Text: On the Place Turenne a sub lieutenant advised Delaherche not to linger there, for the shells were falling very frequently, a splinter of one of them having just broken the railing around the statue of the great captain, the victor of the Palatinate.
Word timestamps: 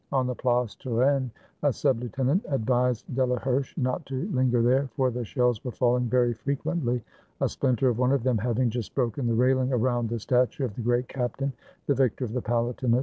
On 0.11 0.25
the 0.25 0.33
Place 0.33 0.73
Turenne 0.73 1.29
a 1.61 1.71
sub 1.71 2.01
lieutenant 2.01 2.43
advised 2.49 3.05
Delaherche 3.13 3.77
not 3.77 4.03
to 4.07 4.27
linger 4.31 4.63
there, 4.63 4.87
for 4.95 5.11
the 5.11 5.23
shells 5.23 5.63
were 5.63 5.69
falling 5.69 6.05
very 6.09 6.33
frequently, 6.33 7.03
a 7.39 7.47
splinter 7.47 7.87
of 7.87 7.99
one 7.99 8.11
of 8.11 8.23
them 8.23 8.39
having 8.39 8.71
just 8.71 8.95
broken 8.95 9.27
the 9.27 9.35
railing 9.35 9.71
around 9.71 10.09
the 10.09 10.17
statue 10.17 10.65
of 10.65 10.73
the 10.73 10.81
great 10.81 11.07
captain, 11.07 11.53
the 11.85 11.93
victor 11.93 12.25
of 12.25 12.33
the 12.33 12.41
Palatinate. 12.41 12.99